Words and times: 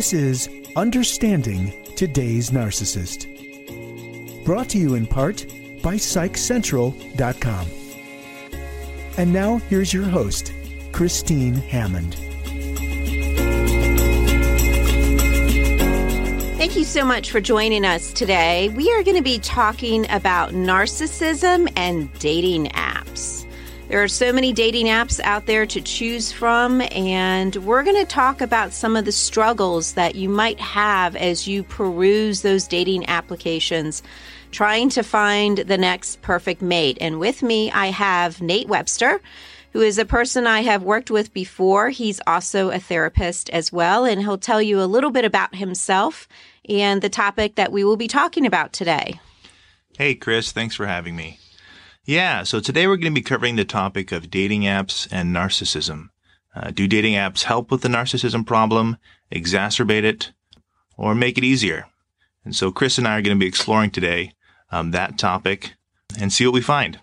This 0.00 0.14
is 0.14 0.48
Understanding 0.76 1.74
Today's 1.94 2.48
Narcissist. 2.48 3.26
Brought 4.46 4.70
to 4.70 4.78
you 4.78 4.94
in 4.94 5.06
part 5.06 5.44
by 5.82 5.96
PsychCentral.com. 5.96 7.66
And 9.18 9.30
now 9.30 9.58
here's 9.68 9.92
your 9.92 10.04
host, 10.04 10.54
Christine 10.92 11.52
Hammond. 11.52 12.14
Thank 16.56 16.76
you 16.76 16.84
so 16.84 17.04
much 17.04 17.30
for 17.30 17.42
joining 17.42 17.84
us 17.84 18.10
today. 18.10 18.70
We 18.70 18.90
are 18.92 19.02
going 19.02 19.18
to 19.18 19.22
be 19.22 19.38
talking 19.38 20.10
about 20.10 20.52
narcissism 20.52 21.70
and 21.76 22.10
dating 22.18 22.68
apps. 22.68 22.89
There 23.90 24.04
are 24.04 24.06
so 24.06 24.32
many 24.32 24.52
dating 24.52 24.86
apps 24.86 25.18
out 25.24 25.46
there 25.46 25.66
to 25.66 25.80
choose 25.80 26.30
from, 26.30 26.80
and 26.92 27.56
we're 27.56 27.82
going 27.82 27.96
to 27.96 28.04
talk 28.04 28.40
about 28.40 28.72
some 28.72 28.94
of 28.94 29.04
the 29.04 29.10
struggles 29.10 29.94
that 29.94 30.14
you 30.14 30.28
might 30.28 30.60
have 30.60 31.16
as 31.16 31.48
you 31.48 31.64
peruse 31.64 32.42
those 32.42 32.68
dating 32.68 33.08
applications, 33.08 34.04
trying 34.52 34.90
to 34.90 35.02
find 35.02 35.58
the 35.58 35.76
next 35.76 36.22
perfect 36.22 36.62
mate. 36.62 36.98
And 37.00 37.18
with 37.18 37.42
me, 37.42 37.72
I 37.72 37.86
have 37.86 38.40
Nate 38.40 38.68
Webster 38.68 39.20
who 39.72 39.80
is 39.80 39.98
a 39.98 40.04
person 40.04 40.46
I 40.46 40.62
have 40.62 40.84
worked 40.84 41.10
with 41.10 41.32
before. 41.32 41.90
He's 41.90 42.20
also 42.28 42.70
a 42.70 42.78
therapist 42.78 43.50
as 43.50 43.72
well, 43.72 44.04
and 44.04 44.20
he'll 44.20 44.38
tell 44.38 44.62
you 44.62 44.80
a 44.80 44.86
little 44.86 45.10
bit 45.10 45.24
about 45.24 45.56
himself 45.56 46.28
and 46.68 47.02
the 47.02 47.08
topic 47.08 47.56
that 47.56 47.70
we 47.70 47.82
will 47.82 47.96
be 47.96 48.08
talking 48.08 48.46
about 48.46 48.72
today. 48.72 49.20
Hey, 49.96 50.14
Chris, 50.14 50.50
thanks 50.50 50.74
for 50.74 50.86
having 50.86 51.14
me. 51.14 51.38
Yeah, 52.06 52.44
so 52.44 52.60
today 52.60 52.86
we're 52.86 52.96
going 52.96 53.12
to 53.12 53.20
be 53.20 53.22
covering 53.22 53.56
the 53.56 53.64
topic 53.64 54.10
of 54.10 54.30
dating 54.30 54.62
apps 54.62 55.06
and 55.10 55.36
narcissism. 55.36 56.08
Uh, 56.54 56.70
do 56.70 56.88
dating 56.88 57.14
apps 57.14 57.42
help 57.42 57.70
with 57.70 57.82
the 57.82 57.88
narcissism 57.88 58.44
problem, 58.46 58.96
exacerbate 59.30 60.04
it, 60.04 60.32
or 60.96 61.14
make 61.14 61.36
it 61.36 61.44
easier? 61.44 61.86
And 62.44 62.56
so 62.56 62.72
Chris 62.72 62.96
and 62.96 63.06
I 63.06 63.18
are 63.18 63.22
going 63.22 63.36
to 63.36 63.40
be 63.40 63.46
exploring 63.46 63.90
today 63.90 64.32
um, 64.72 64.92
that 64.92 65.18
topic 65.18 65.74
and 66.18 66.32
see 66.32 66.46
what 66.46 66.54
we 66.54 66.62
find. 66.62 66.98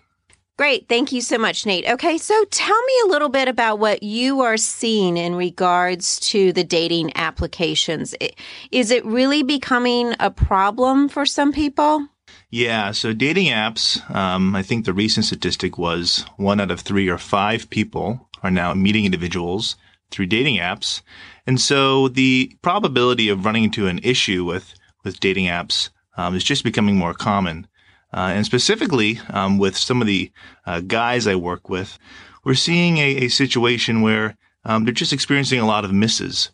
Great. 0.58 0.88
Thank 0.88 1.12
you 1.12 1.20
so 1.20 1.38
much, 1.38 1.64
Nate. 1.64 1.88
Okay, 1.88 2.18
so 2.18 2.44
tell 2.46 2.82
me 2.82 2.92
a 3.04 3.08
little 3.08 3.28
bit 3.28 3.46
about 3.46 3.78
what 3.78 4.02
you 4.02 4.40
are 4.40 4.56
seeing 4.56 5.16
in 5.16 5.36
regards 5.36 6.18
to 6.30 6.52
the 6.52 6.64
dating 6.64 7.16
applications. 7.16 8.16
Is 8.72 8.90
it 8.90 9.06
really 9.06 9.44
becoming 9.44 10.16
a 10.18 10.32
problem 10.32 11.08
for 11.08 11.24
some 11.24 11.52
people? 11.52 12.08
Yeah, 12.50 12.92
so 12.92 13.12
dating 13.12 13.46
apps, 13.46 14.08
um, 14.14 14.56
I 14.56 14.62
think 14.62 14.84
the 14.84 14.94
recent 14.94 15.26
statistic 15.26 15.76
was 15.76 16.24
one 16.36 16.60
out 16.60 16.70
of 16.70 16.80
three 16.80 17.08
or 17.08 17.18
five 17.18 17.68
people 17.68 18.28
are 18.42 18.50
now 18.50 18.72
meeting 18.74 19.04
individuals 19.04 19.76
through 20.10 20.26
dating 20.26 20.56
apps. 20.56 21.02
And 21.46 21.60
so 21.60 22.08
the 22.08 22.56
probability 22.62 23.28
of 23.28 23.44
running 23.44 23.64
into 23.64 23.86
an 23.86 24.00
issue 24.02 24.44
with, 24.44 24.74
with 25.04 25.20
dating 25.20 25.46
apps 25.46 25.90
um, 26.16 26.34
is 26.34 26.44
just 26.44 26.64
becoming 26.64 26.96
more 26.96 27.14
common. 27.14 27.66
Uh, 28.12 28.32
and 28.34 28.46
specifically 28.46 29.20
um, 29.30 29.58
with 29.58 29.76
some 29.76 30.00
of 30.00 30.06
the 30.06 30.30
uh, 30.64 30.80
guys 30.80 31.26
I 31.26 31.34
work 31.34 31.68
with, 31.68 31.98
we're 32.44 32.54
seeing 32.54 32.98
a, 32.98 33.24
a 33.24 33.28
situation 33.28 34.00
where 34.00 34.36
um, 34.64 34.84
they're 34.84 34.94
just 34.94 35.12
experiencing 35.12 35.60
a 35.60 35.66
lot 35.66 35.84
of 35.84 35.92
misses 35.92 36.50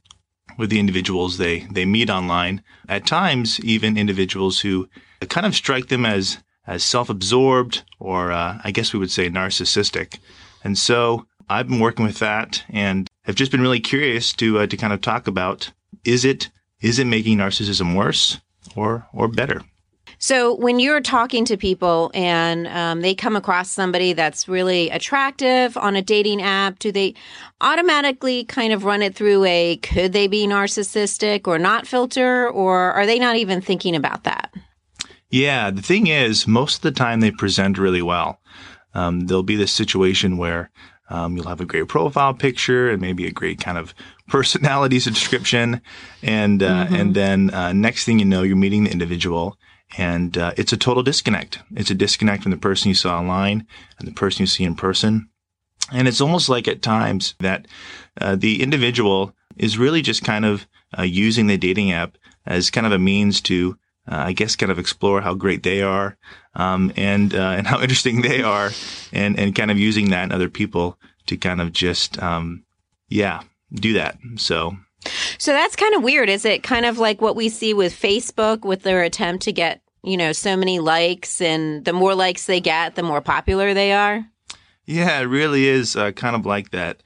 with 0.56 0.70
the 0.70 0.80
individuals 0.80 1.38
they, 1.38 1.60
they 1.70 1.84
meet 1.84 2.10
online. 2.10 2.62
At 2.88 3.06
times, 3.06 3.60
even 3.60 3.96
individuals 3.96 4.60
who 4.60 4.88
kind 5.28 5.46
of 5.46 5.54
strike 5.54 5.88
them 5.88 6.04
as, 6.06 6.38
as 6.66 6.84
self-absorbed 6.84 7.82
or, 7.98 8.32
uh, 8.32 8.60
I 8.62 8.70
guess 8.70 8.92
we 8.92 8.98
would 8.98 9.10
say 9.10 9.28
narcissistic. 9.28 10.18
And 10.62 10.78
so 10.78 11.26
I've 11.48 11.68
been 11.68 11.80
working 11.80 12.06
with 12.06 12.18
that 12.20 12.64
and 12.68 13.08
have 13.22 13.34
just 13.34 13.50
been 13.50 13.60
really 13.60 13.80
curious 13.80 14.32
to, 14.34 14.60
uh, 14.60 14.66
to 14.66 14.76
kind 14.76 14.92
of 14.92 15.00
talk 15.00 15.26
about, 15.26 15.72
is 16.04 16.24
it, 16.24 16.50
is 16.80 16.98
it 16.98 17.06
making 17.06 17.38
narcissism 17.38 17.96
worse 17.96 18.40
or, 18.76 19.06
or 19.12 19.28
better? 19.28 19.62
So 20.24 20.54
when 20.54 20.78
you're 20.78 21.02
talking 21.02 21.44
to 21.44 21.58
people 21.58 22.10
and 22.14 22.66
um, 22.68 23.02
they 23.02 23.14
come 23.14 23.36
across 23.36 23.68
somebody 23.68 24.14
that's 24.14 24.48
really 24.48 24.88
attractive 24.88 25.76
on 25.76 25.96
a 25.96 26.00
dating 26.00 26.40
app, 26.40 26.78
do 26.78 26.90
they 26.90 27.12
automatically 27.60 28.44
kind 28.44 28.72
of 28.72 28.84
run 28.86 29.02
it 29.02 29.14
through 29.14 29.44
a 29.44 29.76
could 29.82 30.14
they 30.14 30.26
be 30.26 30.46
narcissistic 30.46 31.46
or 31.46 31.58
not 31.58 31.86
filter, 31.86 32.48
or 32.48 32.92
are 32.92 33.04
they 33.04 33.18
not 33.18 33.36
even 33.36 33.60
thinking 33.60 33.94
about 33.94 34.24
that? 34.24 34.50
Yeah, 35.28 35.70
the 35.70 35.82
thing 35.82 36.06
is, 36.06 36.46
most 36.46 36.76
of 36.76 36.80
the 36.80 36.92
time 36.92 37.20
they 37.20 37.30
present 37.30 37.76
really 37.76 38.00
well. 38.00 38.40
Um, 38.94 39.26
there'll 39.26 39.42
be 39.42 39.56
this 39.56 39.72
situation 39.72 40.38
where 40.38 40.70
um, 41.10 41.36
you'll 41.36 41.48
have 41.48 41.60
a 41.60 41.66
great 41.66 41.88
profile 41.88 42.32
picture 42.32 42.88
and 42.88 42.98
maybe 42.98 43.26
a 43.26 43.30
great 43.30 43.60
kind 43.60 43.76
of 43.76 43.92
personality 44.28 44.98
description, 45.00 45.82
and 46.22 46.62
uh, 46.62 46.86
mm-hmm. 46.86 46.94
and 46.94 47.14
then 47.14 47.50
uh, 47.52 47.74
next 47.74 48.06
thing 48.06 48.20
you 48.20 48.24
know, 48.24 48.42
you're 48.42 48.56
meeting 48.56 48.84
the 48.84 48.90
individual, 48.90 49.58
and 49.96 50.36
uh, 50.36 50.52
it's 50.56 50.72
a 50.72 50.76
total 50.76 51.02
disconnect. 51.02 51.60
It's 51.76 51.90
a 51.90 51.94
disconnect 51.94 52.42
from 52.42 52.52
the 52.52 52.58
person 52.58 52.88
you 52.88 52.94
saw 52.94 53.18
online 53.18 53.66
and 53.98 54.08
the 54.08 54.12
person 54.12 54.42
you 54.42 54.46
see 54.46 54.64
in 54.64 54.74
person. 54.74 55.28
And 55.92 56.08
it's 56.08 56.20
almost 56.20 56.48
like 56.48 56.66
at 56.66 56.82
times 56.82 57.34
that 57.40 57.66
uh, 58.20 58.36
the 58.36 58.62
individual 58.62 59.34
is 59.56 59.78
really 59.78 60.02
just 60.02 60.24
kind 60.24 60.44
of 60.44 60.66
uh, 60.98 61.02
using 61.02 61.46
the 61.46 61.56
dating 61.56 61.92
app 61.92 62.16
as 62.46 62.70
kind 62.70 62.86
of 62.86 62.92
a 62.92 62.98
means 62.98 63.40
to, 63.42 63.76
uh, 64.10 64.24
I 64.26 64.32
guess, 64.32 64.56
kind 64.56 64.72
of 64.72 64.78
explore 64.78 65.20
how 65.20 65.34
great 65.34 65.62
they 65.62 65.82
are 65.82 66.16
um, 66.54 66.92
and 66.96 67.34
uh, 67.34 67.38
and 67.56 67.66
how 67.66 67.80
interesting 67.80 68.22
they 68.22 68.42
are, 68.42 68.70
and 69.12 69.38
and 69.38 69.54
kind 69.54 69.70
of 69.70 69.78
using 69.78 70.10
that 70.10 70.24
in 70.24 70.32
other 70.32 70.48
people 70.48 70.98
to 71.26 71.36
kind 71.36 71.60
of 71.60 71.72
just, 71.72 72.22
um, 72.22 72.64
yeah, 73.08 73.42
do 73.72 73.94
that. 73.94 74.18
So 74.36 74.76
so 75.38 75.52
that's 75.52 75.76
kind 75.76 75.94
of 75.94 76.02
weird. 76.02 76.28
Is 76.28 76.44
it 76.44 76.62
kind 76.62 76.86
of 76.86 76.98
like 76.98 77.20
what 77.20 77.36
we 77.36 77.48
see 77.48 77.74
with 77.74 77.92
Facebook 77.92 78.64
with 78.64 78.82
their 78.82 79.02
attempt 79.02 79.44
to 79.44 79.52
get, 79.52 79.82
you 80.04 80.16
know, 80.16 80.32
so 80.32 80.56
many 80.56 80.78
likes 80.78 81.40
and 81.40 81.84
the 81.84 81.92
more 81.92 82.14
likes 82.14 82.46
they 82.46 82.60
get, 82.60 82.94
the 82.94 83.02
more 83.02 83.20
popular 83.20 83.74
they 83.74 83.92
are? 83.92 84.24
Yeah, 84.84 85.20
it 85.20 85.24
really 85.24 85.66
is 85.66 85.96
uh, 85.96 86.12
kind 86.12 86.36
of 86.36 86.44
like 86.44 86.70
that. 86.70 87.02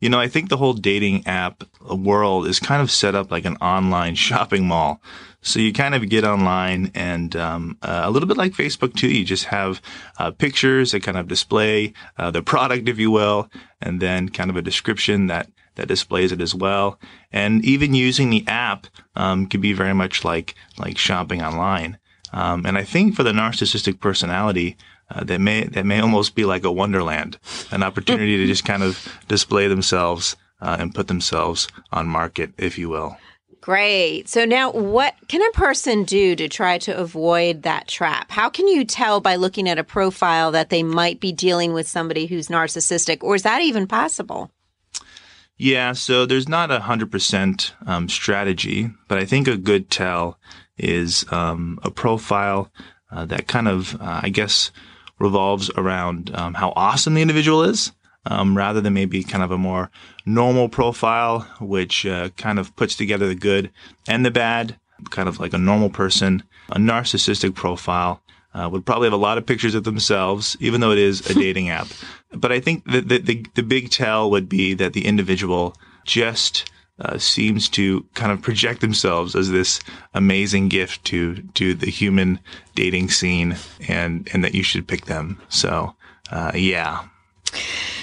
You 0.00 0.08
know, 0.08 0.18
I 0.18 0.28
think 0.28 0.48
the 0.48 0.56
whole 0.56 0.74
dating 0.74 1.26
app 1.26 1.64
world 1.80 2.46
is 2.46 2.60
kind 2.60 2.80
of 2.80 2.90
set 2.90 3.14
up 3.14 3.30
like 3.30 3.44
an 3.44 3.56
online 3.56 4.14
shopping 4.26 4.66
mall. 4.66 5.02
So 5.40 5.60
you 5.60 5.72
kind 5.72 5.94
of 5.94 6.08
get 6.08 6.24
online 6.24 6.90
and 6.94 7.34
um, 7.36 7.78
uh, 7.82 8.02
a 8.04 8.10
little 8.10 8.28
bit 8.28 8.36
like 8.36 8.52
Facebook 8.52 8.94
too. 8.94 9.08
You 9.08 9.24
just 9.24 9.46
have 9.46 9.80
uh, 10.18 10.30
pictures 10.30 10.92
that 10.92 11.02
kind 11.02 11.16
of 11.16 11.28
display 11.28 11.92
uh, 12.16 12.30
the 12.30 12.42
product, 12.42 12.88
if 12.88 12.98
you 12.98 13.10
will, 13.10 13.48
and 13.80 14.00
then 14.00 14.30
kind 14.30 14.50
of 14.50 14.56
a 14.56 14.62
description 14.62 15.28
that 15.28 15.48
that 15.76 15.86
displays 15.86 16.32
it 16.32 16.40
as 16.40 16.56
well. 16.56 16.98
And 17.30 17.64
even 17.64 17.94
using 17.94 18.30
the 18.30 18.44
app 18.48 18.88
um, 19.14 19.46
can 19.46 19.60
be 19.60 19.72
very 19.72 19.94
much 19.94 20.24
like 20.24 20.56
like 20.76 20.98
shopping 20.98 21.40
online. 21.40 21.98
Um, 22.32 22.66
and 22.66 22.76
I 22.76 22.84
think 22.84 23.14
for 23.14 23.22
the 23.22 23.32
narcissistic 23.32 24.00
personality, 24.00 24.76
uh, 25.10 25.24
that 25.24 25.40
may 25.40 25.64
that 25.64 25.86
may 25.86 26.00
almost 26.00 26.34
be 26.34 26.44
like 26.44 26.64
a 26.64 26.72
wonderland, 26.72 27.38
an 27.70 27.82
opportunity 27.82 28.36
to 28.36 28.46
just 28.46 28.64
kind 28.64 28.82
of 28.82 29.08
display 29.28 29.66
themselves 29.66 30.36
uh, 30.60 30.76
and 30.78 30.94
put 30.94 31.08
themselves 31.08 31.68
on 31.92 32.06
market, 32.06 32.52
if 32.58 32.78
you 32.78 32.88
will. 32.88 33.16
Great. 33.60 34.28
So 34.28 34.44
now 34.44 34.70
what 34.70 35.14
can 35.28 35.42
a 35.42 35.50
person 35.52 36.04
do 36.04 36.36
to 36.36 36.48
try 36.48 36.78
to 36.78 36.96
avoid 36.96 37.62
that 37.62 37.88
trap? 37.88 38.30
How 38.30 38.48
can 38.48 38.68
you 38.68 38.84
tell 38.84 39.20
by 39.20 39.36
looking 39.36 39.68
at 39.68 39.78
a 39.78 39.84
profile 39.84 40.52
that 40.52 40.70
they 40.70 40.82
might 40.82 41.20
be 41.20 41.32
dealing 41.32 41.72
with 41.72 41.88
somebody 41.88 42.26
who's 42.26 42.48
narcissistic 42.48 43.22
or 43.22 43.34
is 43.34 43.42
that 43.42 43.60
even 43.60 43.86
possible? 43.86 44.50
Yeah, 45.58 45.92
so 45.92 46.24
there's 46.24 46.48
not 46.48 46.70
a 46.70 46.80
hundred 46.80 47.10
percent 47.10 47.74
um, 47.84 48.08
strategy, 48.08 48.90
but 49.08 49.18
I 49.18 49.24
think 49.24 49.48
a 49.48 49.56
good 49.56 49.90
tell 49.90 50.38
is 50.78 51.24
um, 51.30 51.78
a 51.82 51.90
profile 51.90 52.70
uh, 53.10 53.24
that 53.26 53.46
kind 53.46 53.68
of, 53.68 53.94
uh, 54.00 54.20
I 54.22 54.28
guess, 54.28 54.70
revolves 55.18 55.70
around 55.76 56.30
um, 56.34 56.54
how 56.54 56.72
awesome 56.76 57.14
the 57.14 57.22
individual 57.22 57.62
is, 57.62 57.92
um, 58.26 58.56
rather 58.56 58.80
than 58.80 58.94
maybe 58.94 59.24
kind 59.24 59.42
of 59.42 59.50
a 59.50 59.58
more 59.58 59.90
normal 60.26 60.68
profile, 60.68 61.40
which 61.60 62.06
uh, 62.06 62.28
kind 62.36 62.58
of 62.58 62.74
puts 62.76 62.94
together 62.94 63.28
the 63.28 63.34
good 63.34 63.70
and 64.06 64.24
the 64.24 64.30
bad, 64.30 64.78
kind 65.10 65.28
of 65.28 65.40
like 65.40 65.52
a 65.52 65.58
normal 65.58 65.90
person. 65.90 66.42
A 66.70 66.78
narcissistic 66.78 67.54
profile 67.54 68.22
uh, 68.54 68.68
would 68.70 68.84
probably 68.84 69.06
have 69.06 69.12
a 69.12 69.16
lot 69.16 69.38
of 69.38 69.46
pictures 69.46 69.74
of 69.74 69.84
themselves, 69.84 70.56
even 70.60 70.80
though 70.80 70.92
it 70.92 70.98
is 70.98 71.28
a 71.30 71.34
dating 71.40 71.70
app. 71.70 71.88
But 72.32 72.52
I 72.52 72.60
think 72.60 72.84
the, 72.84 73.00
the, 73.00 73.18
the, 73.18 73.46
the 73.54 73.62
big 73.62 73.90
tell 73.90 74.30
would 74.30 74.48
be 74.48 74.74
that 74.74 74.92
the 74.92 75.06
individual 75.06 75.74
just 76.04 76.70
uh, 77.00 77.18
seems 77.18 77.68
to 77.68 78.04
kind 78.14 78.32
of 78.32 78.42
project 78.42 78.80
themselves 78.80 79.36
as 79.36 79.50
this 79.50 79.80
amazing 80.14 80.68
gift 80.68 81.04
to 81.04 81.42
to 81.54 81.74
the 81.74 81.90
human 81.90 82.40
dating 82.74 83.10
scene, 83.10 83.56
and 83.88 84.28
and 84.32 84.44
that 84.44 84.54
you 84.54 84.62
should 84.62 84.86
pick 84.86 85.06
them. 85.06 85.40
So, 85.48 85.94
uh, 86.30 86.52
yeah. 86.54 87.04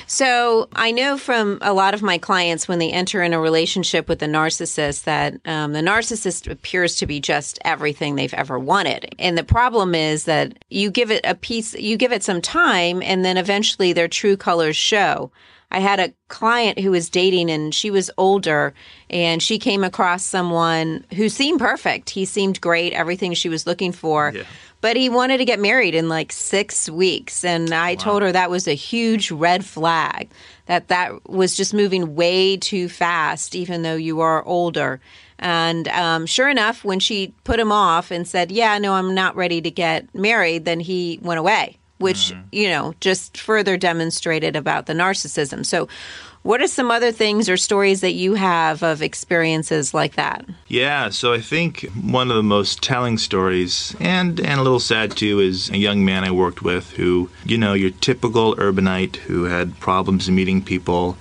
So 0.08 0.70
I 0.74 0.92
know 0.92 1.18
from 1.18 1.58
a 1.62 1.74
lot 1.74 1.94
of 1.94 2.04
my 2.04 2.18
clients 2.18 2.68
when 2.68 2.80
they 2.80 2.92
enter 2.92 3.24
in 3.24 3.34
a 3.34 3.40
relationship 3.40 4.08
with 4.08 4.22
a 4.22 4.28
narcissist 4.28 5.04
that 5.04 5.40
um, 5.46 5.74
the 5.74 5.82
narcissist 5.82 6.50
appears 6.50 6.96
to 6.98 7.08
be 7.08 7.20
just 7.20 7.60
everything 7.66 8.16
they've 8.16 8.34
ever 8.34 8.60
wanted. 8.60 9.16
And 9.18 9.38
the 9.38 9.44
problem 9.44 9.96
is 9.96 10.26
that 10.26 10.64
you 10.70 10.92
give 10.92 11.10
it 11.10 11.26
a 11.26 11.34
piece, 11.36 11.74
you 11.74 11.98
give 11.98 12.12
it 12.12 12.24
some 12.24 12.42
time, 12.42 13.02
and 13.02 13.26
then 13.26 13.38
eventually 13.38 13.94
their 13.94 14.08
true 14.08 14.38
colors 14.38 14.78
show. 14.78 15.32
I 15.72 15.80
had 15.80 16.00
a 16.00 16.14
client 16.28 16.80
who 16.80 16.92
was 16.92 17.10
dating 17.10 17.50
and 17.50 17.74
she 17.74 17.92
was 17.92 18.12
older 18.18 18.74
and 19.10 19.42
she 19.42 19.60
came 19.60 19.84
across 19.84 20.24
someone 20.24 21.06
who 21.16 21.30
seemed 21.30 21.60
perfect. 21.60 22.10
He 22.10 22.26
seemed 22.26 22.62
great, 22.62 22.94
everything 22.94 23.34
she 23.34 23.50
was 23.50 23.68
looking 23.68 23.92
for. 23.92 24.32
Yeah. 24.36 24.44
But 24.82 24.98
he 24.98 25.10
wanted 25.10 25.38
to 25.38 25.46
get 25.46 25.60
married 25.60 25.96
in 25.96 26.10
like 26.10 26.32
six 26.32 26.90
weeks. 26.90 27.44
And 27.44 27.74
I 27.74 27.92
wow. 27.94 28.00
told 28.00 28.22
her 28.22 28.32
that 28.32 28.50
was 28.50 28.68
a 28.68 28.74
huge 28.74 29.32
red 29.32 29.66
flag, 29.66 30.30
that 30.68 30.90
that 30.90 31.28
was 31.28 31.58
just 31.58 31.74
moving 31.74 32.16
way 32.16 32.58
too 32.58 32.88
fast, 32.88 33.56
even 33.56 33.82
though 33.82 33.96
you 33.96 34.22
are 34.22 34.46
older. 34.46 35.00
And 35.40 35.88
um, 35.88 36.26
sure 36.26 36.50
enough, 36.50 36.86
when 36.86 37.00
she 37.00 37.34
put 37.44 37.60
him 37.60 37.72
off 37.72 38.12
and 38.12 38.28
said, 38.28 38.52
Yeah, 38.52 38.78
no, 38.78 38.94
I'm 38.94 39.14
not 39.14 39.36
ready 39.36 39.60
to 39.62 39.72
get 39.72 40.14
married, 40.14 40.66
then 40.66 40.80
he 40.80 41.20
went 41.22 41.40
away 41.40 41.78
which, 41.98 42.34
mm. 42.34 42.44
you 42.52 42.70
know, 42.70 42.94
just 43.00 43.38
further 43.38 43.78
demonstrated 43.78 44.56
about 44.56 44.86
the 44.86 44.94
narcissism. 44.94 45.66
So, 45.66 45.88
what 46.44 46.62
are 46.62 46.68
some 46.68 46.92
other 46.92 47.12
things 47.12 47.50
or 47.50 47.58
stories 47.58 48.02
that 48.02 48.14
you 48.14 48.36
have 48.36 48.84
of 48.84 49.02
experiences 49.02 49.96
like 49.96 50.14
that? 50.14 50.46
Yeah, 50.68 51.10
so 51.10 51.34
I 51.34 51.42
think 51.42 51.90
one 52.00 52.30
of 52.30 52.38
the 52.38 52.44
most 52.44 52.84
telling 52.84 53.18
stories, 53.18 53.96
and, 54.00 54.40
and 54.40 54.60
a 54.60 54.64
little 54.64 54.80
sad 54.80 55.18
too, 55.18 55.40
is 55.40 55.72
a 55.72 55.78
young 55.78 56.06
man 56.06 56.24
I 56.24 56.30
worked 56.30 56.62
with 56.62 56.92
who, 56.92 57.32
you 57.46 57.58
know, 57.58 57.74
your 57.74 57.90
typical 57.90 58.56
urbanite 58.58 59.16
who 59.16 59.46
had 59.46 59.80
problems 59.80 60.30
meeting 60.30 60.62
people, 60.62 61.18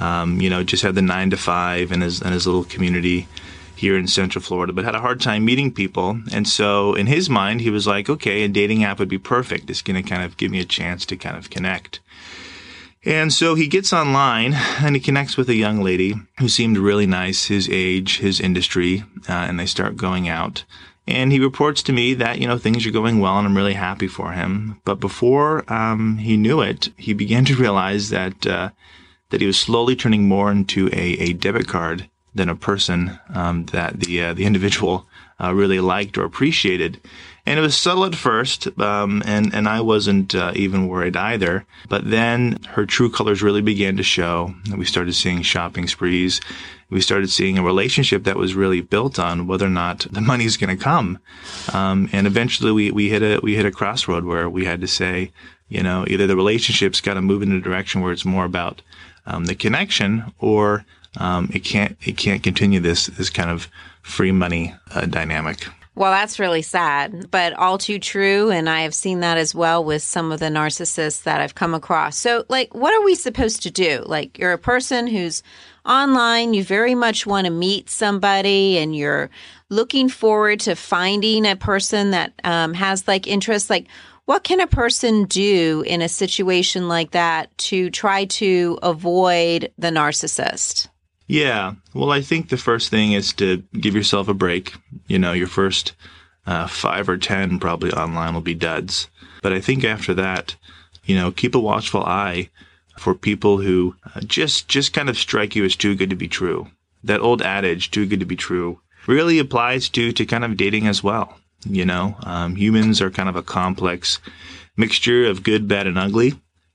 um, 0.00 0.40
you 0.40 0.48
know, 0.48 0.64
just 0.64 0.82
had 0.82 0.94
the 0.94 1.02
nine 1.02 1.28
to 1.28 1.36
five 1.36 1.92
in 1.92 2.00
his, 2.00 2.22
in 2.22 2.32
his 2.32 2.46
little 2.46 2.64
community 2.64 3.28
here 3.82 3.98
in 3.98 4.06
Central 4.06 4.40
Florida, 4.40 4.72
but 4.72 4.84
had 4.84 4.94
a 4.94 5.00
hard 5.00 5.20
time 5.20 5.44
meeting 5.44 5.72
people. 5.72 6.20
And 6.30 6.46
so 6.46 6.94
in 6.94 7.08
his 7.08 7.28
mind, 7.28 7.60
he 7.60 7.68
was 7.68 7.84
like, 7.84 8.08
okay, 8.08 8.44
a 8.44 8.48
dating 8.48 8.84
app 8.84 9.00
would 9.00 9.08
be 9.08 9.18
perfect. 9.18 9.68
It's 9.68 9.82
going 9.82 10.00
to 10.00 10.08
kind 10.08 10.22
of 10.22 10.36
give 10.36 10.52
me 10.52 10.60
a 10.60 10.64
chance 10.64 11.04
to 11.06 11.16
kind 11.16 11.36
of 11.36 11.50
connect. 11.50 11.98
And 13.04 13.32
so 13.32 13.56
he 13.56 13.66
gets 13.66 13.92
online 13.92 14.54
and 14.54 14.94
he 14.94 15.00
connects 15.00 15.36
with 15.36 15.48
a 15.48 15.56
young 15.56 15.82
lady 15.82 16.14
who 16.38 16.48
seemed 16.48 16.78
really 16.78 17.06
nice, 17.06 17.46
his 17.46 17.68
age, 17.68 18.18
his 18.18 18.38
industry, 18.38 19.02
uh, 19.28 19.32
and 19.32 19.58
they 19.58 19.66
start 19.66 19.96
going 19.96 20.28
out. 20.28 20.64
And 21.08 21.32
he 21.32 21.40
reports 21.40 21.82
to 21.82 21.92
me 21.92 22.14
that, 22.14 22.38
you 22.38 22.46
know, 22.46 22.58
things 22.58 22.86
are 22.86 22.92
going 22.92 23.18
well 23.18 23.36
and 23.36 23.48
I'm 23.48 23.56
really 23.56 23.74
happy 23.74 24.06
for 24.06 24.30
him. 24.30 24.80
But 24.84 25.00
before 25.00 25.64
um, 25.72 26.18
he 26.18 26.36
knew 26.36 26.60
it, 26.60 26.90
he 26.96 27.12
began 27.12 27.44
to 27.46 27.56
realize 27.56 28.10
that, 28.10 28.46
uh, 28.46 28.70
that 29.30 29.40
he 29.40 29.46
was 29.48 29.58
slowly 29.58 29.96
turning 29.96 30.28
more 30.28 30.52
into 30.52 30.86
a, 30.92 31.18
a 31.18 31.32
debit 31.32 31.66
card 31.66 32.08
than 32.34 32.48
a 32.48 32.56
person 32.56 33.18
um, 33.34 33.66
that 33.66 34.00
the 34.00 34.22
uh, 34.22 34.34
the 34.34 34.44
individual 34.44 35.06
uh, 35.42 35.52
really 35.54 35.80
liked 35.80 36.16
or 36.16 36.24
appreciated. 36.24 37.00
And 37.44 37.58
it 37.58 37.62
was 37.62 37.76
subtle 37.76 38.04
at 38.04 38.14
first, 38.14 38.68
um, 38.78 39.20
and 39.26 39.52
and 39.52 39.68
I 39.68 39.80
wasn't 39.80 40.34
uh, 40.34 40.52
even 40.54 40.86
worried 40.86 41.16
either. 41.16 41.64
But 41.88 42.08
then 42.08 42.58
her 42.68 42.86
true 42.86 43.10
colors 43.10 43.42
really 43.42 43.62
began 43.62 43.96
to 43.96 44.04
show. 44.04 44.54
We 44.76 44.84
started 44.84 45.14
seeing 45.14 45.42
shopping 45.42 45.88
sprees. 45.88 46.40
We 46.88 47.00
started 47.00 47.30
seeing 47.30 47.58
a 47.58 47.64
relationship 47.64 48.24
that 48.24 48.36
was 48.36 48.54
really 48.54 48.80
built 48.80 49.18
on 49.18 49.48
whether 49.48 49.66
or 49.66 49.70
not 49.70 50.06
the 50.10 50.20
money's 50.20 50.56
going 50.56 50.76
to 50.76 50.84
come. 50.84 51.18
Um, 51.72 52.08
and 52.12 52.26
eventually, 52.28 52.70
we 52.70 52.90
we 52.92 53.08
hit 53.08 53.22
a 53.22 53.40
we 53.42 53.56
hit 53.56 53.66
a 53.66 53.72
crossroad 53.72 54.24
where 54.24 54.48
we 54.48 54.64
had 54.64 54.80
to 54.80 54.86
say, 54.86 55.32
you 55.68 55.82
know, 55.82 56.04
either 56.06 56.28
the 56.28 56.36
relationship's 56.36 57.00
got 57.00 57.14
to 57.14 57.22
move 57.22 57.42
in 57.42 57.50
a 57.50 57.60
direction 57.60 58.02
where 58.02 58.12
it's 58.12 58.24
more 58.24 58.44
about 58.44 58.82
um, 59.26 59.46
the 59.46 59.56
connection, 59.56 60.32
or 60.38 60.84
um, 61.18 61.50
it 61.52 61.60
can't 61.60 61.96
it 62.02 62.16
can't 62.16 62.42
continue 62.42 62.80
this 62.80 63.06
this 63.06 63.30
kind 63.30 63.50
of 63.50 63.68
free 64.02 64.32
money 64.32 64.74
uh, 64.94 65.06
dynamic. 65.06 65.66
Well, 65.94 66.10
that's 66.10 66.38
really 66.38 66.62
sad, 66.62 67.30
but 67.30 67.52
all 67.52 67.76
too 67.76 67.98
true. 67.98 68.50
And 68.50 68.66
I 68.70 68.80
have 68.80 68.94
seen 68.94 69.20
that 69.20 69.36
as 69.36 69.54
well 69.54 69.84
with 69.84 70.02
some 70.02 70.32
of 70.32 70.40
the 70.40 70.46
narcissists 70.46 71.24
that 71.24 71.42
I've 71.42 71.54
come 71.54 71.74
across. 71.74 72.16
So, 72.16 72.46
like, 72.48 72.74
what 72.74 72.94
are 72.94 73.04
we 73.04 73.14
supposed 73.14 73.62
to 73.64 73.70
do? 73.70 74.02
Like, 74.06 74.38
you're 74.38 74.54
a 74.54 74.58
person 74.58 75.06
who's 75.06 75.42
online, 75.84 76.54
you 76.54 76.64
very 76.64 76.94
much 76.94 77.26
want 77.26 77.44
to 77.44 77.52
meet 77.52 77.90
somebody, 77.90 78.78
and 78.78 78.96
you're 78.96 79.28
looking 79.68 80.08
forward 80.08 80.60
to 80.60 80.76
finding 80.76 81.44
a 81.44 81.56
person 81.56 82.12
that 82.12 82.32
um, 82.42 82.72
has 82.72 83.06
like 83.06 83.26
interests. 83.26 83.68
Like, 83.68 83.86
what 84.24 84.44
can 84.44 84.60
a 84.60 84.66
person 84.66 85.24
do 85.24 85.84
in 85.86 86.00
a 86.00 86.08
situation 86.08 86.88
like 86.88 87.10
that 87.10 87.56
to 87.58 87.90
try 87.90 88.24
to 88.26 88.78
avoid 88.82 89.70
the 89.76 89.90
narcissist? 89.90 90.88
Yeah. 91.26 91.74
Well, 91.94 92.10
I 92.10 92.20
think 92.20 92.48
the 92.48 92.56
first 92.56 92.90
thing 92.90 93.12
is 93.12 93.32
to 93.34 93.62
give 93.72 93.94
yourself 93.94 94.28
a 94.28 94.34
break. 94.34 94.74
You 95.06 95.18
know, 95.18 95.32
your 95.32 95.46
first 95.46 95.92
uh, 96.46 96.66
five 96.66 97.08
or 97.08 97.16
10 97.16 97.58
probably 97.58 97.92
online 97.92 98.34
will 98.34 98.40
be 98.40 98.54
duds. 98.54 99.08
But 99.42 99.52
I 99.52 99.60
think 99.60 99.84
after 99.84 100.14
that, 100.14 100.56
you 101.04 101.16
know, 101.16 101.30
keep 101.30 101.54
a 101.54 101.60
watchful 101.60 102.04
eye 102.04 102.50
for 102.98 103.14
people 103.14 103.58
who 103.58 103.96
uh, 104.14 104.20
just, 104.20 104.68
just 104.68 104.92
kind 104.92 105.08
of 105.08 105.18
strike 105.18 105.56
you 105.56 105.64
as 105.64 105.76
too 105.76 105.94
good 105.94 106.10
to 106.10 106.16
be 106.16 106.28
true. 106.28 106.68
That 107.04 107.20
old 107.20 107.42
adage, 107.42 107.90
too 107.90 108.06
good 108.06 108.20
to 108.20 108.26
be 108.26 108.36
true, 108.36 108.80
really 109.06 109.38
applies 109.38 109.88
to, 109.90 110.12
to 110.12 110.26
kind 110.26 110.44
of 110.44 110.56
dating 110.56 110.86
as 110.86 111.02
well. 111.02 111.36
You 111.64 111.84
know, 111.84 112.16
um, 112.24 112.56
humans 112.56 113.00
are 113.00 113.10
kind 113.10 113.28
of 113.28 113.36
a 113.36 113.42
complex 113.42 114.18
mixture 114.76 115.26
of 115.26 115.42
good, 115.42 115.68
bad, 115.68 115.86
and 115.86 115.98
ugly. 115.98 116.34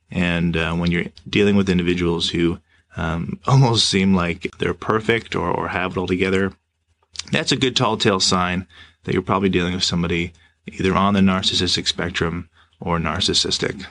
And 0.10 0.56
uh, 0.56 0.74
when 0.76 0.92
you're 0.92 1.06
dealing 1.30 1.56
with 1.56 1.70
individuals 1.70 2.30
who 2.30 2.60
um, 2.98 3.40
almost 3.48 3.90
seem 3.90 4.14
like 4.14 4.52
they're 4.60 4.74
perfect 4.74 5.36
or, 5.36 5.50
or 5.50 5.70
have 5.70 5.92
it 5.92 5.98
all 5.98 6.08
together, 6.08 6.52
that's 7.32 7.52
a 7.52 7.58
good 7.58 7.76
tall 7.76 7.98
tale 7.98 8.20
sign 8.20 8.68
that 9.04 9.14
you're 9.14 9.22
probably 9.22 9.50
dealing 9.50 9.74
with 9.74 9.84
somebody 9.84 10.34
either 10.68 10.94
on 10.94 11.14
the 11.14 11.22
narcissistic 11.22 11.88
spectrum 11.88 12.50
or 12.82 13.00
narcissistic. 13.00 13.86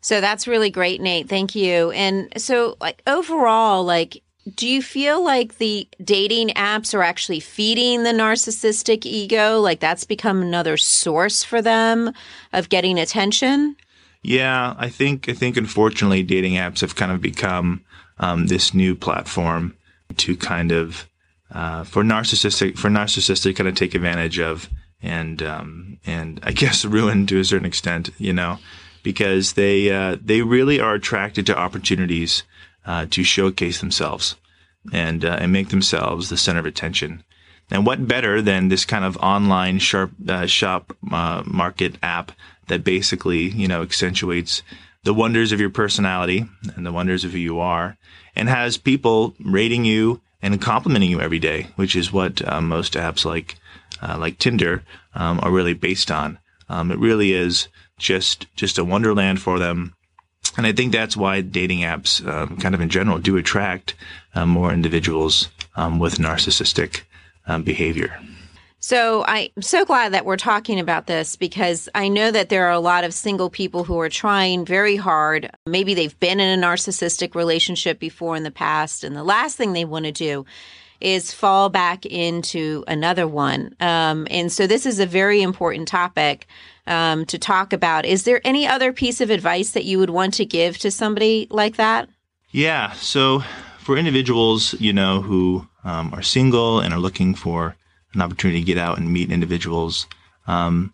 So 0.00 0.20
that's 0.20 0.46
really 0.46 0.70
great, 0.70 1.00
Nate. 1.00 1.28
Thank 1.28 1.54
you. 1.54 1.90
And 1.90 2.32
so, 2.36 2.76
like, 2.80 3.02
overall, 3.06 3.84
like, 3.84 4.22
do 4.54 4.66
you 4.66 4.80
feel 4.80 5.22
like 5.22 5.58
the 5.58 5.88
dating 6.02 6.50
apps 6.50 6.94
are 6.94 7.02
actually 7.02 7.40
feeding 7.40 8.04
the 8.04 8.12
narcissistic 8.12 9.04
ego? 9.04 9.60
Like, 9.60 9.80
that's 9.80 10.04
become 10.04 10.40
another 10.40 10.76
source 10.76 11.42
for 11.42 11.60
them 11.60 12.12
of 12.52 12.68
getting 12.68 12.98
attention? 12.98 13.76
Yeah, 14.22 14.74
I 14.78 14.88
think 14.88 15.28
I 15.28 15.32
think 15.32 15.56
unfortunately 15.56 16.22
dating 16.22 16.54
apps 16.54 16.80
have 16.80 16.96
kind 16.96 17.12
of 17.12 17.20
become 17.20 17.84
um, 18.20 18.46
this 18.46 18.74
new 18.74 18.94
platform 18.94 19.76
to 20.16 20.36
kind 20.36 20.72
of 20.72 21.08
uh, 21.52 21.84
for 21.84 22.02
narcissistic 22.02 22.76
for 22.76 22.88
narcissists 22.88 23.42
to 23.42 23.54
kind 23.54 23.68
of 23.68 23.74
take 23.74 23.94
advantage 23.94 24.38
of 24.38 24.68
and 25.02 25.42
um, 25.42 25.98
and 26.06 26.40
I 26.42 26.52
guess 26.62 26.84
ruin 26.84 27.26
to 27.26 27.40
a 27.40 27.44
certain 27.44 27.66
extent, 27.66 28.10
you 28.18 28.32
know, 28.32 28.58
because 29.02 29.54
they 29.54 29.90
uh, 29.90 30.16
they 30.22 30.42
really 30.42 30.80
are 30.80 30.94
attracted 30.94 31.46
to 31.46 31.58
opportunities 31.58 32.42
uh, 32.84 33.06
to 33.10 33.22
showcase 33.22 33.80
themselves 33.80 34.36
and 34.92 35.24
uh, 35.24 35.38
and 35.40 35.52
make 35.52 35.68
themselves 35.68 36.28
the 36.28 36.36
center 36.36 36.60
of 36.60 36.66
attention. 36.66 37.22
And 37.70 37.84
what 37.84 38.08
better 38.08 38.40
than 38.40 38.68
this 38.68 38.86
kind 38.86 39.04
of 39.04 39.18
online 39.18 39.78
sharp 39.78 40.12
uh, 40.26 40.46
shop 40.46 40.96
uh, 41.12 41.42
market 41.46 41.96
app 42.02 42.32
that 42.68 42.84
basically 42.84 43.48
you 43.50 43.68
know 43.68 43.82
accentuates 43.82 44.62
the 45.08 45.14
wonders 45.14 45.52
of 45.52 45.58
your 45.58 45.70
personality 45.70 46.44
and 46.76 46.84
the 46.84 46.92
wonders 46.92 47.24
of 47.24 47.32
who 47.32 47.38
you 47.38 47.58
are, 47.58 47.96
and 48.36 48.46
has 48.46 48.76
people 48.76 49.34
rating 49.42 49.86
you 49.86 50.20
and 50.42 50.60
complimenting 50.60 51.10
you 51.10 51.18
every 51.18 51.38
day, 51.38 51.66
which 51.76 51.96
is 51.96 52.12
what 52.12 52.46
uh, 52.46 52.60
most 52.60 52.92
apps 52.92 53.24
like 53.24 53.56
uh, 54.02 54.18
like 54.18 54.38
Tinder 54.38 54.82
um, 55.14 55.40
are 55.42 55.50
really 55.50 55.72
based 55.72 56.10
on. 56.10 56.38
Um, 56.68 56.90
it 56.90 56.98
really 56.98 57.32
is 57.32 57.68
just 57.96 58.54
just 58.54 58.76
a 58.76 58.84
wonderland 58.84 59.40
for 59.40 59.58
them, 59.58 59.94
and 60.58 60.66
I 60.66 60.72
think 60.72 60.92
that's 60.92 61.16
why 61.16 61.40
dating 61.40 61.78
apps, 61.78 62.22
um, 62.28 62.58
kind 62.58 62.74
of 62.74 62.82
in 62.82 62.90
general, 62.90 63.18
do 63.18 63.38
attract 63.38 63.94
uh, 64.34 64.44
more 64.44 64.74
individuals 64.74 65.48
um, 65.74 65.98
with 65.98 66.18
narcissistic 66.18 67.04
um, 67.46 67.62
behavior. 67.62 68.20
So 68.80 69.24
I'm 69.26 69.50
so 69.60 69.84
glad 69.84 70.12
that 70.12 70.24
we're 70.24 70.36
talking 70.36 70.78
about 70.78 71.08
this 71.08 71.34
because 71.34 71.88
I 71.96 72.06
know 72.08 72.30
that 72.30 72.48
there 72.48 72.66
are 72.66 72.72
a 72.72 72.78
lot 72.78 73.02
of 73.02 73.12
single 73.12 73.50
people 73.50 73.82
who 73.82 73.98
are 73.98 74.08
trying 74.08 74.64
very 74.64 74.94
hard. 74.94 75.50
Maybe 75.66 75.94
they've 75.94 76.18
been 76.20 76.38
in 76.38 76.58
a 76.58 76.66
narcissistic 76.66 77.34
relationship 77.34 77.98
before 77.98 78.36
in 78.36 78.44
the 78.44 78.52
past, 78.52 79.02
and 79.02 79.16
the 79.16 79.24
last 79.24 79.56
thing 79.56 79.72
they 79.72 79.84
want 79.84 80.04
to 80.04 80.12
do 80.12 80.46
is 81.00 81.32
fall 81.32 81.68
back 81.68 82.06
into 82.06 82.84
another 82.88 83.26
one. 83.26 83.74
Um, 83.80 84.26
and 84.30 84.50
so 84.50 84.66
this 84.66 84.86
is 84.86 85.00
a 85.00 85.06
very 85.06 85.42
important 85.42 85.88
topic 85.88 86.46
um, 86.86 87.24
to 87.26 87.38
talk 87.38 87.72
about. 87.72 88.04
Is 88.04 88.24
there 88.24 88.40
any 88.44 88.66
other 88.66 88.92
piece 88.92 89.20
of 89.20 89.30
advice 89.30 89.72
that 89.72 89.84
you 89.84 89.98
would 89.98 90.10
want 90.10 90.34
to 90.34 90.44
give 90.44 90.78
to 90.78 90.90
somebody 90.90 91.46
like 91.50 91.76
that? 91.76 92.08
Yeah. 92.50 92.92
So 92.92 93.42
for 93.78 93.96
individuals, 93.96 94.74
you 94.80 94.92
know, 94.92 95.20
who 95.20 95.68
um, 95.84 96.12
are 96.14 96.22
single 96.22 96.80
and 96.80 96.92
are 96.92 97.00
looking 97.00 97.34
for 97.34 97.76
an 98.18 98.22
opportunity 98.22 98.60
to 98.60 98.66
get 98.66 98.78
out 98.78 98.98
and 98.98 99.12
meet 99.12 99.30
individuals, 99.30 100.06
um, 100.46 100.92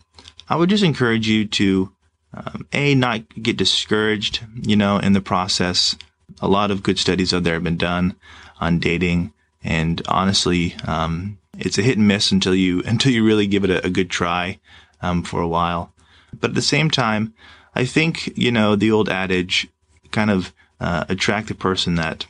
I 0.49 0.57
would 0.57 0.69
just 0.69 0.85
encourage 0.85 1.27
you 1.27 1.47
to 1.47 1.93
um, 2.35 2.67
a 2.73 2.95
not 2.95 3.23
get 3.43 3.57
discouraged, 3.57 4.45
you 4.63 4.77
know, 4.77 4.99
in 4.99 5.13
the 5.13 5.21
process. 5.21 5.97
A 6.41 6.49
lot 6.49 6.71
of 6.71 6.83
good 6.83 6.99
studies 6.99 7.33
out 7.33 7.45
there 7.45 7.55
have 7.55 7.65
been 7.65 7.77
done 7.77 8.17
on 8.61 8.79
dating, 8.79 9.33
and 9.63 10.03
honestly, 10.07 10.75
um, 10.87 11.39
it's 11.59 11.79
a 11.79 11.83
hit 11.83 11.97
and 11.97 12.09
miss 12.09 12.31
until 12.33 12.55
you 12.55 12.83
until 12.87 13.13
you 13.13 13.25
really 13.25 13.47
give 13.47 13.65
it 13.65 13.71
a, 13.71 13.87
a 13.87 13.91
good 13.91 14.11
try 14.11 14.59
um, 15.01 15.23
for 15.23 15.41
a 15.41 15.49
while. 15.49 15.93
But 16.39 16.51
at 16.51 16.55
the 16.55 16.63
same 16.63 16.91
time, 16.91 17.33
I 17.75 17.85
think 17.85 18.37
you 18.37 18.51
know 18.51 18.77
the 18.77 18.91
old 18.91 19.09
adage, 19.09 19.69
kind 20.11 20.31
of 20.31 20.53
uh, 20.81 21.05
attract 21.09 21.49
the 21.49 21.55
person 21.55 21.95
that 21.95 22.27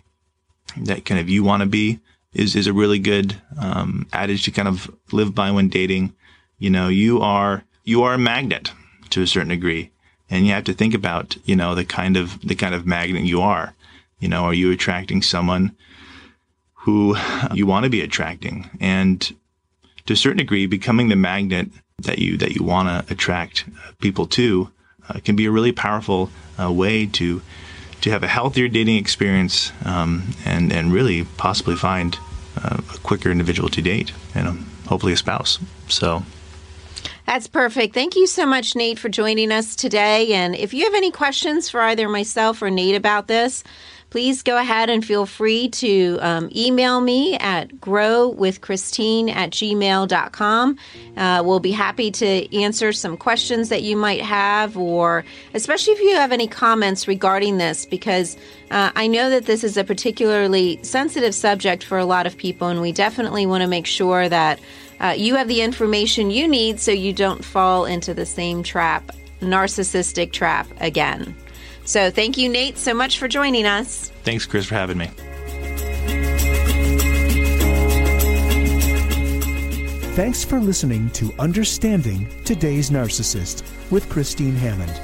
that 0.77 1.05
kind 1.05 1.21
of 1.21 1.29
you 1.29 1.43
want 1.43 1.63
to 1.63 1.69
be 1.69 2.01
is 2.35 2.57
is 2.57 2.67
a 2.67 2.73
really 2.73 2.99
good 2.99 3.41
um, 3.59 4.07
adage 4.13 4.45
to 4.45 4.51
kind 4.51 4.69
of 4.69 4.91
live 5.13 5.35
by 5.35 5.51
when 5.51 5.69
dating. 5.69 6.15
You 6.59 6.71
know, 6.71 6.89
you 6.89 7.21
are 7.21 7.65
you 7.85 8.03
are 8.03 8.15
a 8.15 8.19
magnet 8.19 8.73
to 9.11 9.23
a 9.23 9.27
certain 9.27 9.51
degree, 9.51 9.91
and 10.29 10.47
you 10.47 10.53
have 10.53 10.65
to 10.65 10.75
think 10.75 10.95
about 10.95 11.37
you 11.45 11.57
know 11.57 11.75
the 11.75 11.85
kind 11.85 12.17
of 12.17 12.41
the 12.41 12.55
kind 12.55 12.75
of 12.75 12.87
magnet 12.87 13.25
you 13.25 13.41
are. 13.41 13.75
You 14.19 14.29
know, 14.29 14.45
are 14.45 14.55
you 14.55 14.71
attracting 14.71 15.23
someone 15.23 15.77
who 16.75 17.17
you 17.55 17.67
want 17.67 17.85
to 17.85 17.91
be 17.91 18.01
attracting, 18.01 18.71
and 18.81 19.35
to 20.07 20.13
a 20.13 20.17
certain 20.17 20.39
degree, 20.39 20.67
becoming 20.67 21.09
the 21.09 21.17
magnet 21.17 21.69
that 21.99 22.19
you 22.19 22.37
that 22.37 22.55
you 22.55 22.65
want 22.65 22.89
to 22.89 23.13
attract 23.13 23.65
people 24.01 24.27
to 24.27 24.71
uh, 25.09 25.21
can 25.25 25.37
be 25.37 25.47
a 25.47 25.51
really 25.51 25.73
powerful 25.73 26.31
uh, 26.61 26.71
way 26.73 27.07
to 27.07 27.43
to 28.05 28.11
have 28.11 28.23
a 28.23 28.29
healthier 28.29 28.69
dating 28.69 28.97
experience 28.97 29.73
um, 29.87 30.23
and 30.45 30.71
and 30.71 30.93
really 30.93 31.25
possibly 31.39 31.75
find 31.75 32.19
uh, 32.63 32.77
a 32.95 32.99
quicker 32.99 33.31
individual 33.31 33.71
to 33.71 33.81
date 33.81 34.13
and 34.35 34.47
um, 34.47 34.67
hopefully 34.87 35.15
a 35.15 35.17
spouse. 35.17 35.59
So. 35.89 36.23
That's 37.27 37.47
perfect. 37.47 37.95
Thank 37.95 38.17
you 38.17 38.27
so 38.27 38.45
much, 38.45 38.77
Nate, 38.77 38.99
for 38.99 39.09
joining 39.09 39.51
us 39.51 39.75
today. 39.75 40.35
And 40.35 40.55
if 40.55 40.75
you 40.75 40.85
have 40.85 40.93
any 40.93 41.11
questions 41.11 41.71
for 41.71 41.81
either 41.81 42.07
myself 42.07 42.61
or 42.61 42.69
Nate 42.71 42.95
about 42.95 43.27
this, 43.29 43.65
please 44.15 44.45
go 44.45 44.57
ahead 44.57 44.91
and 44.91 45.05
feel 45.05 45.27
free 45.27 45.69
to 45.69 46.21
um, 46.23 46.49
email 46.55 47.01
me 47.01 47.37
at 47.39 47.69
growwithchristine 47.81 49.29
at 49.29 49.51
gmail.com. 49.51 50.79
Uh, 51.17 51.43
we'll 51.45 51.59
be 51.59 51.73
happy 51.73 52.13
to 52.13 52.57
answer 52.57 52.93
some 52.93 53.17
questions 53.17 53.71
that 53.71 53.83
you 53.83 53.97
might 53.97 54.21
have, 54.21 54.77
or 54.77 55.25
especially 55.53 55.95
if 55.95 55.99
you 55.99 56.15
have 56.15 56.31
any 56.31 56.47
comments 56.47 57.09
regarding 57.09 57.59
this, 57.59 57.87
because 57.87 58.37
uh, 58.71 58.93
I 58.95 59.09
know 59.09 59.31
that 59.31 59.47
this 59.47 59.65
is 59.65 59.77
a 59.77 59.83
particularly 59.83 60.79
sensitive 60.85 61.35
subject 61.35 61.83
for 61.83 61.99
a 61.99 62.05
lot 62.05 62.25
of 62.25 62.37
people, 62.37 62.69
and 62.69 62.81
we 62.81 62.93
definitely 62.93 63.47
want 63.47 63.63
to 63.63 63.69
make 63.69 63.85
sure 63.85 64.29
that 64.29 64.61
uh, 65.01 65.15
you 65.17 65.35
have 65.35 65.49
the 65.49 65.61
information 65.61 66.31
you 66.31 66.47
need 66.47 66.79
so 66.79 66.93
you 66.93 67.13
don't 67.13 67.45
fall 67.45 67.85
into 67.85 68.15
the 68.15 68.27
same 68.27 68.63
trap, 68.63 69.11
narcissistic 69.41 70.31
trap 70.31 70.69
again. 70.79 71.35
So 71.85 72.11
thank 72.11 72.39
you, 72.39 72.49
Nate, 72.49 72.79
so 72.79 72.95
much 72.95 73.19
for 73.19 73.29
joining 73.29 73.67
us. 73.67 74.11
Thanks, 74.23 74.47
Chris, 74.47 74.67
for 74.67 74.75
having 74.75 74.99
me. 74.99 75.11
Thanks 80.15 80.45
for 80.45 80.61
listening 80.61 81.11
to 81.11 81.35
Understanding 81.41 82.29
Today's 82.45 82.91
Narcissist 82.91 83.65
with 83.91 84.09
Christine 84.09 84.55
Hammond. 84.55 85.01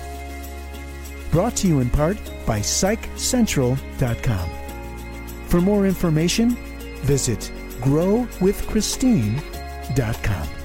Brought 1.32 1.56
to 1.56 1.66
you 1.66 1.80
in 1.80 1.90
part 1.90 2.16
by 2.46 2.60
PsychCentral.com. 2.60 4.50
For 5.48 5.60
more 5.60 5.86
information, 5.86 6.50
visit 7.02 7.50
growwithchristine.com. 7.80 10.59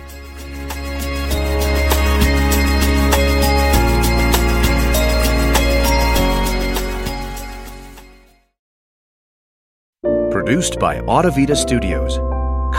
Produced 10.45 10.77
by 10.79 10.97
Audavita 10.99 11.57
Studios. 11.57 12.19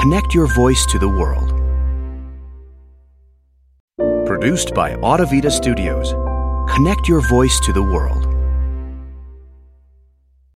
Connect 0.00 0.32
your 0.32 0.46
voice 0.54 0.86
to 0.86 1.00
the 1.00 1.08
world. 1.08 1.48
Produced 4.24 4.72
by 4.72 4.94
Audavita 4.94 5.50
Studios. 5.50 6.12
Connect 6.72 7.08
your 7.08 7.28
voice 7.28 7.58
to 7.64 7.72
the 7.72 7.82
world. 7.82 8.35